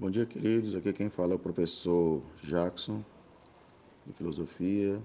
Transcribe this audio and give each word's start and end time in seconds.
Bom 0.00 0.08
dia, 0.08 0.24
queridos. 0.24 0.74
Aqui 0.74 0.94
quem 0.94 1.10
fala 1.10 1.32
é 1.32 1.36
o 1.36 1.38
professor 1.38 2.22
Jackson, 2.42 3.04
de 4.06 4.14
Filosofia, 4.14 4.98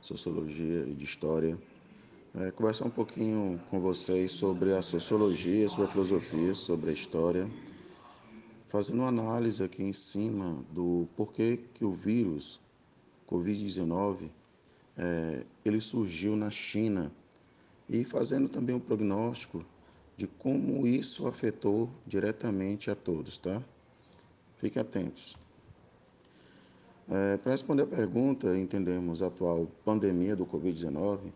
Sociologia 0.00 0.86
e 0.86 0.94
de 0.94 1.04
História. 1.04 1.58
É, 2.34 2.50
conversar 2.52 2.86
um 2.86 2.90
pouquinho 2.90 3.60
com 3.68 3.78
vocês 3.78 4.32
sobre 4.32 4.72
a 4.72 4.80
sociologia, 4.80 5.68
sobre 5.68 5.84
a 5.84 5.88
filosofia, 5.90 6.54
sobre 6.54 6.88
a 6.88 6.92
história, 6.94 7.46
fazendo 8.66 9.00
uma 9.00 9.08
análise 9.08 9.62
aqui 9.62 9.82
em 9.82 9.92
cima 9.92 10.64
do 10.72 11.06
porquê 11.14 11.60
que 11.74 11.84
o 11.84 11.92
vírus 11.92 12.58
Covid-19 13.28 14.30
é, 14.96 15.44
ele 15.62 15.78
surgiu 15.78 16.34
na 16.34 16.50
China 16.50 17.12
e 17.86 18.02
fazendo 18.02 18.48
também 18.48 18.74
um 18.74 18.80
prognóstico 18.80 19.62
de 20.16 20.26
como 20.26 20.86
isso 20.86 21.26
afetou 21.26 21.90
diretamente 22.06 22.90
a 22.90 22.94
todos, 22.94 23.36
tá? 23.36 23.62
Fiquem 24.58 24.82
atentos. 24.82 25.36
É, 27.08 27.36
Para 27.38 27.52
responder 27.52 27.84
a 27.84 27.86
pergunta 27.86 28.48
e 28.54 28.60
entendermos 28.60 29.22
a 29.22 29.28
atual 29.28 29.66
pandemia 29.84 30.36
do 30.36 30.44
Covid-19, 30.44 31.32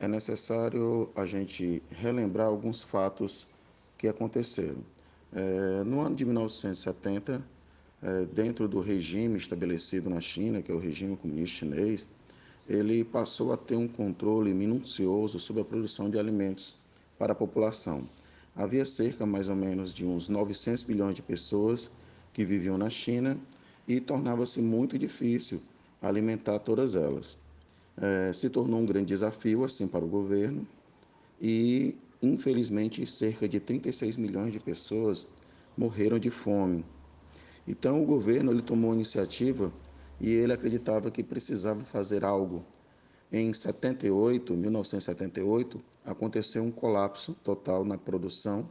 é 0.00 0.08
necessário 0.08 1.08
a 1.16 1.24
gente 1.24 1.82
relembrar 1.90 2.48
alguns 2.48 2.82
fatos 2.82 3.46
que 3.96 4.08
aconteceram. 4.08 4.84
É, 5.32 5.82
no 5.84 6.00
ano 6.00 6.14
de 6.14 6.24
1970, 6.24 7.42
é, 8.02 8.24
dentro 8.26 8.68
do 8.68 8.80
regime 8.80 9.38
estabelecido 9.38 10.10
na 10.10 10.20
China, 10.20 10.60
que 10.60 10.70
é 10.70 10.74
o 10.74 10.78
regime 10.78 11.16
comunista 11.16 11.58
chinês, 11.58 12.08
ele 12.68 13.04
passou 13.04 13.52
a 13.52 13.56
ter 13.56 13.76
um 13.76 13.88
controle 13.88 14.52
minucioso 14.52 15.38
sobre 15.38 15.62
a 15.62 15.64
produção 15.64 16.10
de 16.10 16.18
alimentos 16.18 16.76
para 17.18 17.32
a 17.32 17.36
população. 17.36 18.06
Havia 18.54 18.84
cerca 18.84 19.24
mais 19.24 19.48
ou 19.48 19.56
menos 19.56 19.94
de 19.94 20.04
uns 20.04 20.28
900 20.28 20.84
milhões 20.84 21.14
de 21.14 21.22
pessoas 21.22 21.90
que 22.34 22.44
viviam 22.44 22.76
na 22.76 22.90
China 22.90 23.38
e 23.86 24.00
tornava-se 24.00 24.60
muito 24.60 24.98
difícil 24.98 25.62
alimentar 26.02 26.58
todas 26.58 26.96
elas. 26.96 27.38
É, 27.96 28.32
se 28.32 28.50
tornou 28.50 28.80
um 28.80 28.84
grande 28.84 29.06
desafio, 29.06 29.64
assim, 29.64 29.86
para 29.86 30.04
o 30.04 30.08
governo 30.08 30.66
e, 31.40 31.96
infelizmente, 32.20 33.06
cerca 33.06 33.48
de 33.48 33.60
36 33.60 34.16
milhões 34.16 34.52
de 34.52 34.58
pessoas 34.58 35.28
morreram 35.76 36.18
de 36.18 36.28
fome. 36.28 36.84
Então, 37.66 38.02
o 38.02 38.04
governo 38.04 38.50
ele 38.50 38.62
tomou 38.62 38.90
a 38.90 38.94
iniciativa 38.94 39.72
e 40.20 40.30
ele 40.30 40.52
acreditava 40.52 41.10
que 41.12 41.22
precisava 41.22 41.80
fazer 41.80 42.24
algo. 42.24 42.64
Em 43.32 43.52
78, 43.52 44.54
1978, 44.54 45.80
aconteceu 46.04 46.64
um 46.64 46.70
colapso 46.70 47.34
total 47.44 47.84
na 47.84 47.96
produção 47.96 48.68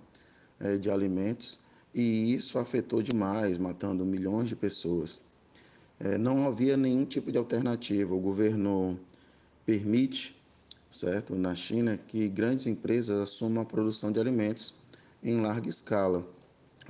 é, 0.60 0.78
de 0.78 0.92
alimentos 0.92 1.60
e 1.94 2.34
isso 2.34 2.58
afetou 2.58 3.02
demais, 3.02 3.58
matando 3.58 4.06
milhões 4.06 4.50
de 4.50 4.56
pessoas. 4.56 5.22
É, 6.00 6.18
não 6.18 6.48
havia 6.48 6.76
nenhum 6.76 7.06
tipo 7.06 7.32
de 7.32 7.38
alternativa. 7.38 8.14
O 8.14 8.20
governo 8.20 9.00
permite, 9.66 10.36
certo, 10.90 11.36
na 11.36 11.54
China, 11.54 11.98
que 11.98 12.28
grandes 12.28 12.66
empresas 12.68 13.20
assumam 13.20 13.62
a 13.62 13.66
produção 13.66 14.12
de 14.12 14.20
alimentos 14.20 14.74
em 15.24 15.40
larga 15.40 15.70
escala 15.70 16.28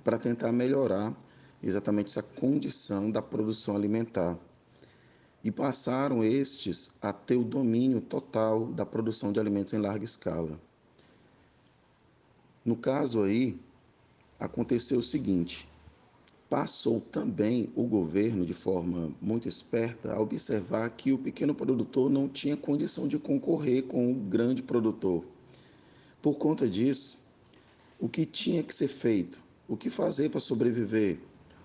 para 0.03 0.17
tentar 0.17 0.51
melhorar 0.51 1.15
exatamente 1.61 2.07
essa 2.07 2.23
condição 2.23 3.11
da 3.11 3.21
produção 3.21 3.75
alimentar. 3.75 4.37
E 5.43 5.51
passaram 5.51 6.23
estes 6.23 6.91
a 7.01 7.11
ter 7.11 7.35
o 7.35 7.43
domínio 7.43 7.99
total 7.99 8.67
da 8.67 8.85
produção 8.85 9.33
de 9.33 9.39
alimentos 9.39 9.73
em 9.73 9.77
larga 9.77 10.05
escala. 10.05 10.59
No 12.63 12.77
caso 12.77 13.23
aí, 13.23 13.59
aconteceu 14.43 14.99
o 14.99 15.03
seguinte: 15.03 15.67
passou 16.49 16.99
também 16.99 17.69
o 17.75 17.83
governo, 17.83 18.45
de 18.45 18.53
forma 18.53 19.11
muito 19.21 19.47
esperta, 19.47 20.13
a 20.13 20.19
observar 20.19 20.89
que 20.89 21.11
o 21.13 21.17
pequeno 21.17 21.55
produtor 21.55 22.09
não 22.09 22.27
tinha 22.27 22.57
condição 22.57 23.07
de 23.07 23.17
concorrer 23.17 23.83
com 23.83 24.11
o 24.11 24.15
grande 24.15 24.61
produtor. 24.61 25.23
Por 26.21 26.35
conta 26.35 26.69
disso, 26.69 27.25
o 27.99 28.09
que 28.09 28.25
tinha 28.25 28.61
que 28.61 28.75
ser 28.75 28.89
feito? 28.89 29.39
O 29.67 29.77
que 29.77 29.89
fazer 29.89 30.29
para 30.29 30.39
sobreviver? 30.39 31.19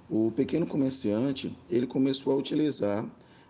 O 0.08 0.30
pequeno 0.30 0.66
comerciante 0.66 1.54
ele 1.68 1.86
começou 1.86 2.32
a 2.32 2.36
utilizar 2.36 3.04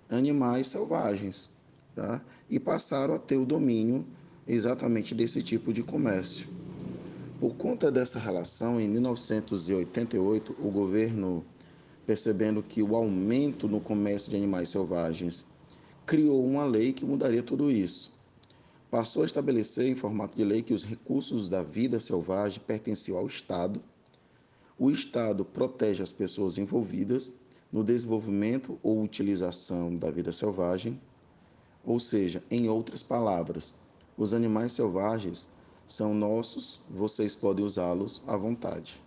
animais 0.09 0.69
selvagens, 0.69 1.51
tá? 1.95 2.21
E 2.49 2.59
passaram 2.59 3.15
a 3.15 3.19
ter 3.19 3.37
o 3.37 3.45
domínio 3.45 4.07
exatamente 4.47 5.15
desse 5.15 5.43
tipo 5.43 5.73
de 5.73 5.83
comércio. 5.83 6.58
Por 7.41 7.55
conta 7.55 7.89
dessa 7.89 8.19
relação, 8.19 8.81
em 8.81 8.89
1988, 8.89 10.57
o 10.59 10.73
governo, 10.73 11.45
percebendo 12.05 12.61
que 12.65 12.83
o 12.83 12.97
aumento 12.97 13.69
no 13.69 13.81
comércio 13.81 14.29
de 14.29 14.37
animais 14.37 14.71
selvagens, 14.71 15.47
criou 16.05 16.45
uma 16.45 16.65
lei 16.65 16.93
que 16.93 17.05
mudaria 17.05 17.41
tudo 17.41 17.71
isso. 17.71 18.13
Passou 18.91 19.23
a 19.23 19.25
estabelecer, 19.25 19.87
em 19.87 19.95
formato 19.95 20.37
de 20.37 20.43
lei, 20.43 20.63
que 20.63 20.75
os 20.75 20.83
recursos 20.83 21.49
da 21.49 21.63
vida 21.63 22.01
selvagem 22.01 22.61
pertenciam 22.67 23.17
ao 23.17 23.29
Estado. 23.29 23.81
O 24.77 24.91
Estado 24.91 25.45
protege 25.45 26.03
as 26.03 26.13
pessoas 26.13 26.59
envolvidas 26.59 27.35
no 27.71 27.85
desenvolvimento 27.85 28.81
ou 28.83 29.01
utilização 29.01 29.95
da 29.95 30.11
vida 30.11 30.33
selvagem, 30.33 31.01
ou 31.85 32.01
seja, 32.01 32.43
em 32.51 32.69
outras 32.69 33.05
palavras, 33.05 33.77
os 34.17 34.33
animais 34.33 34.73
selvagens 34.73 35.49
são 35.89 36.13
nossos, 36.13 36.81
vocês 36.91 37.35
podem 37.35 37.65
usá-los 37.65 38.23
à 38.27 38.37
vontade. 38.37 39.03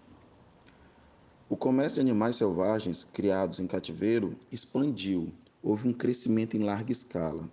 O 1.48 1.56
comércio 1.56 1.96
de 1.96 2.02
animais 2.02 2.38
selvagens 2.38 3.04
criados 3.04 3.60
em 3.60 3.68
cativeiro 3.68 4.36
expandiu, 4.52 5.32
houve 5.62 5.88
um 5.88 5.94
crescimento 5.94 6.58
em 6.58 6.64
larga 6.64 6.92
escala. 6.92 7.48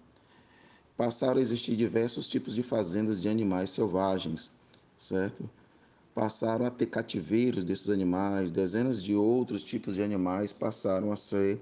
Passaram 0.97 1.39
a 1.39 1.43
existir 1.43 1.77
diversos 1.77 2.27
tipos 2.27 2.55
de 2.55 2.63
fazendas 2.63 3.21
de 3.21 3.29
animais 3.29 3.69
selvagens, 3.69 4.53
certo? 4.97 5.49
Passaram 6.15 6.65
a 6.65 6.71
ter 6.71 6.87
cativeiros 6.87 7.63
desses 7.63 7.91
animais, 7.91 8.51
dezenas 8.51 9.03
de 9.03 9.15
outros 9.15 9.63
tipos 9.63 9.97
de 9.97 10.03
animais 10.03 10.55
passaram 10.55 11.13
a 11.13 11.17
ser 11.17 11.61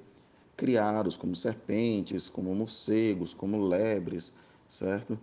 criados, 0.57 1.17
como 1.17 1.35
serpentes, 1.35 2.29
como 2.29 2.55
morcegos, 2.55 3.35
como 3.35 3.61
lebres, 3.61 4.35
certo? 4.69 5.19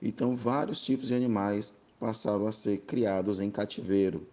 Então, 0.00 0.36
vários 0.36 0.82
tipos 0.82 1.08
de 1.08 1.14
animais 1.14 1.85
passaram 1.98 2.46
a 2.46 2.52
ser 2.52 2.78
criados 2.78 3.40
em 3.40 3.50
cativeiro, 3.50 4.26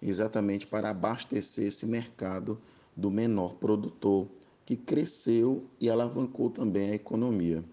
exatamente 0.00 0.66
para 0.66 0.90
abastecer 0.90 1.66
esse 1.66 1.86
mercado 1.86 2.58
do 2.96 3.10
menor 3.10 3.54
produtor, 3.54 4.28
que 4.64 4.76
cresceu 4.76 5.64
e 5.80 5.88
alavancou 5.88 6.50
também 6.50 6.90
a 6.90 6.94
economia. 6.94 7.64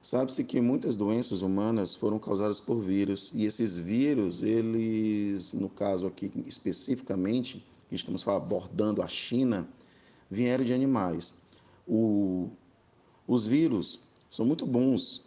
Sabe-se 0.00 0.42
que 0.42 0.60
muitas 0.60 0.96
doenças 0.96 1.42
humanas 1.42 1.94
foram 1.94 2.18
causadas 2.18 2.60
por 2.60 2.80
vírus, 2.80 3.30
e 3.34 3.44
esses 3.44 3.78
vírus, 3.78 4.42
eles, 4.42 5.52
no 5.52 5.68
caso 5.68 6.06
aqui 6.06 6.30
especificamente, 6.46 7.64
que 7.88 7.94
estamos 7.94 8.26
abordando 8.26 9.02
a 9.02 9.06
China, 9.06 9.68
vieram 10.28 10.64
de 10.64 10.72
animais. 10.72 11.34
O, 11.86 12.48
os 13.28 13.46
vírus 13.46 14.00
são 14.28 14.44
muito 14.44 14.66
bons 14.66 15.26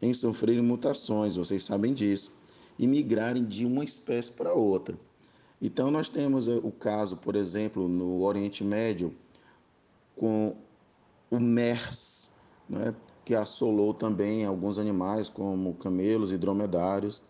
em 0.00 0.12
sofrer 0.12 0.62
mutações, 0.62 1.34
vocês 1.34 1.64
sabem 1.64 1.92
disso 1.92 2.43
e 2.78 2.86
migrarem 2.86 3.44
de 3.44 3.64
uma 3.64 3.84
espécie 3.84 4.32
para 4.32 4.52
outra. 4.52 4.98
Então, 5.60 5.90
nós 5.90 6.08
temos 6.08 6.48
eh, 6.48 6.60
o 6.62 6.70
caso, 6.70 7.16
por 7.18 7.36
exemplo, 7.36 7.88
no 7.88 8.22
Oriente 8.22 8.62
Médio, 8.62 9.14
com 10.16 10.56
o 11.30 11.40
MERS, 11.40 12.34
né, 12.68 12.94
que 13.24 13.34
assolou 13.34 13.94
também 13.94 14.44
alguns 14.44 14.78
animais, 14.78 15.28
como 15.28 15.74
camelos 15.74 16.32
e 16.32 16.38
dromedários. 16.38 17.22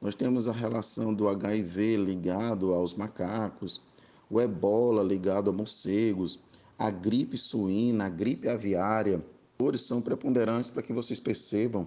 Nós 0.00 0.14
temos 0.14 0.48
a 0.48 0.52
relação 0.52 1.12
do 1.12 1.28
HIV 1.28 1.96
ligado 1.96 2.72
aos 2.72 2.94
macacos, 2.94 3.82
o 4.30 4.40
ebola 4.40 5.02
ligado 5.02 5.50
a 5.50 5.52
morcegos, 5.52 6.38
a 6.78 6.90
gripe 6.90 7.36
suína, 7.36 8.06
a 8.06 8.08
gripe 8.08 8.48
aviária. 8.48 9.24
São 9.76 10.00
preponderantes 10.00 10.70
para 10.70 10.82
que 10.82 10.92
vocês 10.92 11.20
percebam 11.20 11.86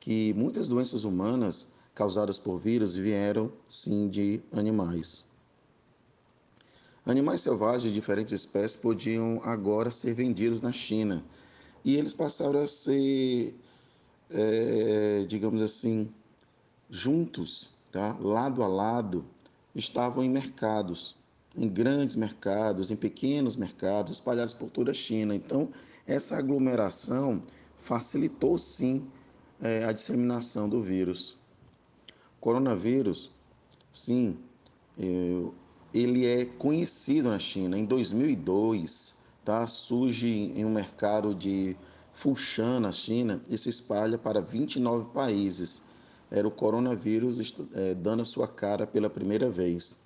que 0.00 0.32
muitas 0.32 0.68
doenças 0.68 1.04
humanas 1.04 1.73
causadas 1.94 2.38
por 2.38 2.58
vírus 2.58 2.96
vieram 2.96 3.52
sim 3.68 4.08
de 4.08 4.42
animais. 4.52 5.26
Animais 7.06 7.42
selvagens 7.42 7.92
de 7.92 7.92
diferentes 7.92 8.32
espécies 8.32 8.76
podiam 8.76 9.40
agora 9.44 9.90
ser 9.90 10.14
vendidos 10.14 10.62
na 10.62 10.72
China 10.72 11.22
e 11.84 11.96
eles 11.96 12.14
passaram 12.14 12.60
a 12.60 12.66
ser, 12.66 13.54
é, 14.30 15.24
digamos 15.28 15.60
assim, 15.60 16.10
juntos, 16.88 17.72
tá? 17.92 18.16
lado 18.18 18.62
a 18.62 18.66
lado, 18.66 19.24
estavam 19.74 20.24
em 20.24 20.30
mercados, 20.30 21.14
em 21.54 21.68
grandes 21.68 22.16
mercados, 22.16 22.90
em 22.90 22.96
pequenos 22.96 23.54
mercados, 23.54 24.12
espalhados 24.12 24.54
por 24.54 24.70
toda 24.70 24.92
a 24.92 24.94
China. 24.94 25.34
Então, 25.34 25.68
essa 26.06 26.38
aglomeração 26.38 27.42
facilitou 27.76 28.56
sim 28.56 29.06
é, 29.60 29.84
a 29.84 29.92
disseminação 29.92 30.68
do 30.68 30.82
vírus. 30.82 31.36
Coronavírus, 32.44 33.30
sim, 33.90 34.36
eu, 34.98 35.54
ele 35.94 36.26
é 36.26 36.44
conhecido 36.44 37.30
na 37.30 37.38
China. 37.38 37.78
Em 37.78 37.86
2002, 37.86 39.22
tá, 39.42 39.66
surge 39.66 40.28
em 40.28 40.62
um 40.62 40.70
mercado 40.70 41.34
de 41.34 41.74
Fushan, 42.12 42.80
na 42.80 42.92
China, 42.92 43.42
e 43.48 43.56
se 43.56 43.70
espalha 43.70 44.18
para 44.18 44.42
29 44.42 45.08
países. 45.14 45.84
Era 46.30 46.46
o 46.46 46.50
coronavírus 46.50 47.56
é, 47.72 47.94
dando 47.94 48.20
a 48.20 48.26
sua 48.26 48.46
cara 48.46 48.86
pela 48.86 49.08
primeira 49.08 49.48
vez. 49.48 50.02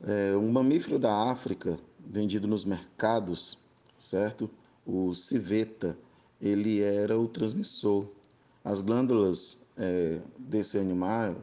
É, 0.00 0.36
um 0.36 0.52
mamífero 0.52 0.96
da 0.96 1.28
África 1.28 1.76
vendido 1.98 2.46
nos 2.46 2.64
mercados, 2.64 3.58
certo? 3.98 4.48
O 4.86 5.12
civeta, 5.12 5.98
ele 6.40 6.82
era 6.82 7.18
o 7.18 7.26
transmissor. 7.26 8.06
As 8.66 8.80
glândulas 8.80 9.58
é, 9.76 10.18
desse 10.36 10.76
animal, 10.76 11.36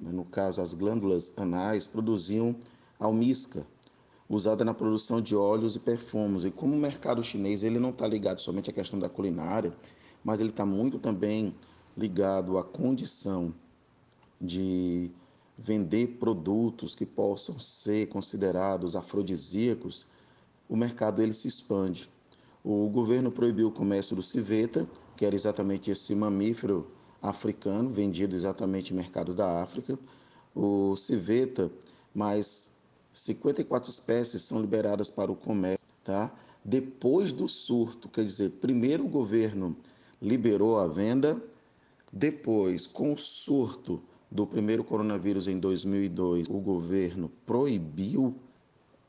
né, 0.00 0.10
no 0.10 0.24
caso 0.24 0.60
as 0.60 0.74
glândulas 0.74 1.32
anais, 1.38 1.86
produziam 1.86 2.56
almisca, 2.98 3.64
usada 4.28 4.64
na 4.64 4.74
produção 4.74 5.20
de 5.20 5.36
óleos 5.36 5.76
e 5.76 5.78
perfumes. 5.78 6.42
E 6.42 6.50
como 6.50 6.74
o 6.74 6.76
mercado 6.76 7.22
chinês 7.22 7.62
ele 7.62 7.78
não 7.78 7.90
está 7.90 8.08
ligado 8.08 8.40
somente 8.40 8.70
à 8.70 8.72
questão 8.72 8.98
da 8.98 9.08
culinária, 9.08 9.72
mas 10.24 10.40
ele 10.40 10.50
está 10.50 10.66
muito 10.66 10.98
também 10.98 11.54
ligado 11.96 12.58
à 12.58 12.64
condição 12.64 13.54
de 14.40 15.12
vender 15.56 16.18
produtos 16.18 16.96
que 16.96 17.06
possam 17.06 17.60
ser 17.60 18.08
considerados 18.08 18.96
afrodisíacos, 18.96 20.08
o 20.68 20.76
mercado 20.76 21.22
ele 21.22 21.34
se 21.34 21.46
expande. 21.46 22.10
O 22.64 22.88
governo 22.88 23.30
proibiu 23.30 23.68
o 23.68 23.70
comércio 23.70 24.16
do 24.16 24.22
civeta, 24.22 24.88
que 25.18 25.26
era 25.26 25.34
exatamente 25.34 25.90
esse 25.90 26.14
mamífero 26.14 26.86
africano, 27.20 27.90
vendido 27.90 28.34
exatamente 28.34 28.92
em 28.92 28.96
mercados 28.96 29.34
da 29.34 29.62
África. 29.62 29.98
O 30.54 30.96
civeta, 30.96 31.70
mais 32.14 32.78
54 33.12 33.90
espécies 33.90 34.40
são 34.40 34.62
liberadas 34.62 35.10
para 35.10 35.30
o 35.30 35.36
comércio, 35.36 35.84
tá? 36.02 36.32
Depois 36.64 37.34
do 37.34 37.46
surto, 37.46 38.08
quer 38.08 38.24
dizer, 38.24 38.52
primeiro 38.52 39.04
o 39.04 39.08
governo 39.08 39.76
liberou 40.22 40.78
a 40.78 40.86
venda, 40.86 41.36
depois, 42.10 42.86
com 42.86 43.12
o 43.12 43.18
surto 43.18 44.00
do 44.30 44.46
primeiro 44.46 44.82
coronavírus 44.82 45.48
em 45.48 45.58
2002, 45.58 46.48
o 46.48 46.58
governo 46.60 47.30
proibiu 47.44 48.34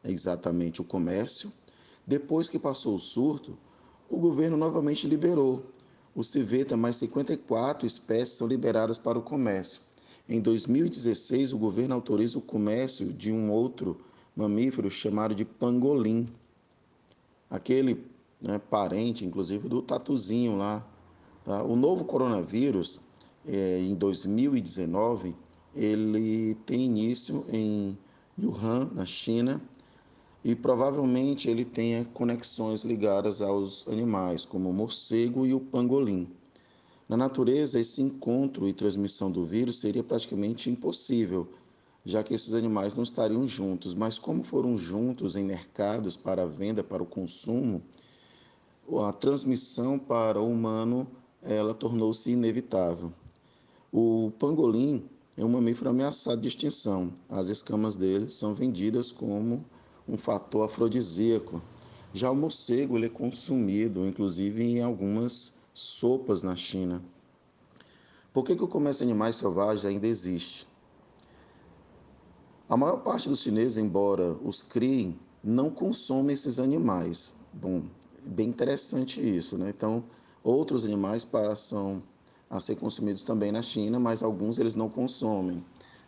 exatamente 0.03 0.81
o 0.81 0.83
comércio. 0.83 1.53
Depois 2.05 2.49
que 2.49 2.59
passou 2.59 2.95
o 2.95 2.99
surto, 2.99 3.57
o 4.09 4.17
governo 4.17 4.55
novamente 4.55 5.07
liberou. 5.07 5.65
O 6.15 6.23
civeta 6.23 6.77
mais 6.77 6.95
54 6.97 7.85
espécies 7.85 8.37
são 8.37 8.47
liberadas 8.47 8.97
para 8.97 9.17
o 9.17 9.21
comércio. 9.21 9.81
Em 10.27 10.39
2016, 10.39 11.53
o 11.53 11.57
governo 11.57 11.95
autoriza 11.95 12.37
o 12.37 12.41
comércio 12.41 13.11
de 13.11 13.31
um 13.31 13.51
outro 13.51 13.99
mamífero 14.35 14.89
chamado 14.89 15.35
de 15.35 15.45
pangolim. 15.45 16.27
Aquele 17.49 18.03
né, 18.41 18.59
parente, 18.69 19.25
inclusive, 19.25 19.67
do 19.67 19.81
tatuzinho 19.81 20.57
lá. 20.57 20.85
Tá? 21.43 21.63
O 21.63 21.75
novo 21.75 22.05
coronavírus, 22.05 23.01
é, 23.47 23.79
em 23.79 23.93
2019, 23.93 25.35
ele 25.75 26.55
tem 26.65 26.85
início 26.85 27.45
em 27.49 27.97
Wuhan, 28.37 28.89
na 28.93 29.05
China, 29.05 29.61
e 30.45 30.55
provavelmente 30.55 31.49
ele 31.49 31.65
tenha 31.65 32.05
conexões 32.05 32.83
ligadas 32.83 33.41
aos 33.41 33.87
animais, 33.87 34.45
como 34.45 34.69
o 34.69 34.73
morcego 34.73 35.43
e 35.43 35.55
o 35.55 35.59
pangolim. 35.59 36.29
Na 37.09 37.17
natureza, 37.17 37.79
esse 37.79 37.99
encontro 38.03 38.67
e 38.67 38.73
transmissão 38.73 39.31
do 39.31 39.43
vírus 39.43 39.79
seria 39.79 40.03
praticamente 40.03 40.69
impossível, 40.69 41.47
já 42.05 42.23
que 42.23 42.31
esses 42.31 42.53
animais 42.53 42.95
não 42.95 43.03
estariam 43.03 43.47
juntos, 43.47 43.95
mas 43.95 44.19
como 44.19 44.43
foram 44.43 44.77
juntos 44.77 45.35
em 45.35 45.43
mercados 45.43 46.15
para 46.15 46.45
venda, 46.45 46.83
para 46.83 47.01
o 47.01 47.07
consumo, 47.07 47.81
a 49.03 49.11
transmissão 49.13 49.97
para 49.97 50.39
o 50.39 50.47
humano 50.47 51.07
ela 51.41 51.73
tornou-se 51.73 52.29
inevitável. 52.29 53.11
O 53.91 54.31
pangolim 54.37 55.09
é 55.35 55.43
um 55.43 55.49
mamífero 55.49 55.89
ameaçado 55.89 56.39
de 56.39 56.49
extinção. 56.49 57.11
As 57.27 57.49
escamas 57.49 57.95
dele 57.95 58.29
são 58.29 58.53
vendidas 58.53 59.11
como 59.11 59.65
um 60.07 60.17
fator 60.17 60.65
afrodisíaco. 60.65 61.61
Já 62.13 62.31
o 62.31 62.35
morcego 62.35 62.97
ele 62.97 63.07
é 63.07 63.09
consumido, 63.09 64.05
inclusive 64.05 64.63
em 64.63 64.81
algumas 64.81 65.57
sopas 65.73 66.43
na 66.43 66.55
China. 66.55 67.03
Por 68.31 68.43
que, 68.43 68.55
que 68.55 68.63
o 68.63 68.67
comércio 68.67 69.05
de 69.05 69.11
animais 69.11 69.35
selvagens 69.35 69.85
ainda 69.85 70.07
existe? 70.07 70.67
A 72.67 72.75
maior 72.75 72.97
parte 72.97 73.29
dos 73.29 73.41
chineses, 73.41 73.77
embora 73.77 74.33
os 74.43 74.63
criem, 74.63 75.19
não 75.43 75.69
consomem 75.69 76.33
esses 76.33 76.59
animais. 76.59 77.35
Bom, 77.53 77.83
bem 78.25 78.49
interessante 78.49 79.21
isso, 79.21 79.57
né? 79.57 79.71
Então, 79.75 80.03
outros 80.43 80.85
animais 80.85 81.23
passam 81.23 82.01
a 82.49 82.59
ser 82.59 82.75
consumidos 82.75 83.23
também 83.23 83.51
na 83.51 83.61
China, 83.61 83.99
mas 83.99 84.23
alguns 84.23 84.57
eles 84.57 84.75
não 84.75 84.89
consomem. 84.89 85.63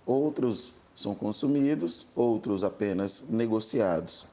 Outros 0.06 0.74
são 0.98 1.14
consumidos, 1.14 2.08
outros 2.16 2.64
apenas 2.64 3.30
negociados. 3.30 4.26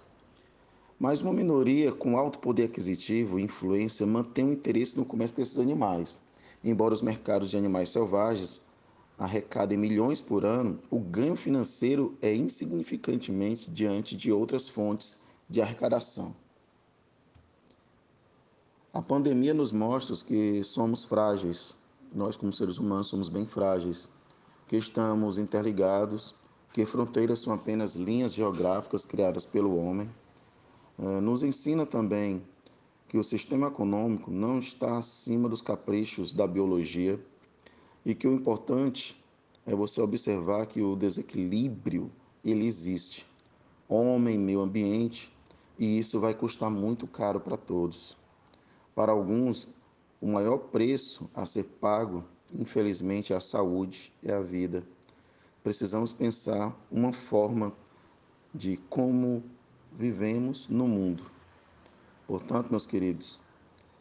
Mas 0.99 1.21
uma 1.21 1.31
minoria 1.31 1.93
com 1.93 2.17
alto 2.17 2.39
poder 2.39 2.65
aquisitivo 2.65 3.39
e 3.39 3.43
influência 3.43 4.07
mantém 4.07 4.47
o 4.49 4.53
interesse 4.55 4.97
no 4.97 5.05
comércio 5.05 5.37
desses 5.37 5.59
animais. 5.59 6.21
Embora 6.65 6.95
os 6.95 7.03
mercados 7.03 7.51
de 7.51 7.59
animais 7.59 7.91
selvagens 7.91 8.63
arrecadem 9.19 9.77
milhões 9.77 10.23
por 10.23 10.47
ano, 10.47 10.79
o 10.91 10.99
ganho 10.99 11.37
financeiro 11.37 12.17
é 12.23 12.35
insignificantemente 12.35 13.71
diante 13.71 14.17
de 14.17 14.33
outras 14.33 14.67
fontes 14.67 15.21
de 15.47 15.61
arrecadação. 15.61 16.35
A 18.91 19.03
pandemia 19.03 19.53
nos 19.53 19.71
mostra 19.71 20.17
que 20.27 20.65
somos 20.65 21.05
frágeis, 21.05 21.77
nós, 22.11 22.39
como 22.39 22.51
seres 22.55 22.79
humanos, 22.79 23.09
somos 23.09 23.29
bem 23.29 23.45
frágeis, 23.45 24.09
que 24.67 24.77
estamos 24.77 25.37
interligados, 25.37 26.35
que 26.75 26.85
fronteiras 26.85 27.39
são 27.39 27.53
apenas 27.53 27.95
linhas 27.95 28.35
geográficas 28.35 29.05
criadas 29.05 29.47
pelo 29.47 29.77
homem. 29.77 30.11
Eh, 30.99 31.21
nos 31.21 31.45
ensina 31.45 31.87
também 31.87 32.45
que 33.07 33.17
o 33.17 33.23
sistema 33.23 33.69
econômico 33.69 34.29
não 34.29 34.59
está 34.59 34.99
acima 34.99 35.49
dos 35.49 35.63
caprichos 35.63 36.33
da 36.33 36.49
biologia 36.49 37.25
e 38.05 38.13
que 38.13 38.27
o 38.27 38.33
importante 38.33 39.17
é 39.65 39.73
você 39.73 40.01
observar 40.01 40.67
que 40.67 40.83
o 40.83 40.97
desequilíbrio 40.97 42.11
ele 42.45 42.67
existe. 42.67 43.25
Homem, 43.89 44.37
meio 44.37 44.61
ambiente, 44.61 45.33
e 45.79 45.97
isso 45.97 46.19
vai 46.19 46.35
custar 46.35 46.73
muito 46.73 47.07
caro 47.07 47.39
para 47.39 47.57
todos. 47.57 48.17
Para 48.97 49.13
alguns, 49.13 49.69
o 50.21 50.27
maior 50.27 50.59
preço 50.59 51.31
a 51.37 51.47
ser 51.47 51.63
pago, 51.81 52.25
infelizmente, 52.53 53.33
é 53.33 53.37
a 53.37 53.41
saúde, 53.41 54.13
é 54.25 54.35
a 54.35 54.41
vida. 54.41 54.85
Precisamos 55.65 56.13
pensar 56.13 56.77
uma 56.93 57.11
forma 57.11 57.73
de 58.55 58.77
como 58.91 59.43
vivemos 59.91 60.69
no 60.69 60.87
mundo. 60.87 61.25
Portanto, 62.27 62.69
meus 62.69 62.87
queridos, 62.87 63.41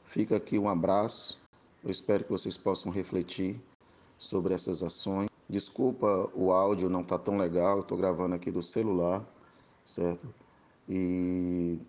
fica 0.03 0.35
aqui 0.35 0.59
um 0.59 0.67
abraço. 0.67 1.39
Eu 1.81 1.89
espero 1.89 2.25
que 2.25 2.29
vocês 2.29 2.57
possam 2.57 2.91
refletir 2.91 3.61
sobre 4.17 4.53
essas 4.53 4.83
ações. 4.83 5.29
Desculpa, 5.47 6.29
o 6.35 6.51
áudio 6.51 6.89
não 6.89 6.99
está 6.99 7.17
tão 7.17 7.37
legal, 7.37 7.79
estou 7.79 7.97
gravando 7.97 8.35
aqui 8.35 8.51
do 8.51 8.61
celular, 8.61 9.25
certo? 9.85 10.27
E 10.89 11.79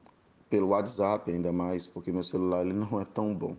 pelo 0.48 0.68
WhatsApp 0.68 1.32
ainda 1.32 1.52
mais, 1.52 1.84
porque 1.84 2.12
meu 2.12 2.22
celular 2.22 2.64
ele 2.64 2.74
não 2.78 3.00
é 3.00 3.04
tão 3.04 3.34
bom. 3.34 3.56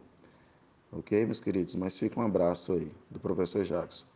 Ok, 0.93 1.25
meus 1.25 1.41
queridos? 1.41 1.75
Mas 1.75 1.98
fica 1.98 2.22
um 2.22 2.25
abraço 2.25 2.72
aí 2.72 2.89
do 3.12 3.19
professor 3.19 3.65
Jackson. 3.65 4.14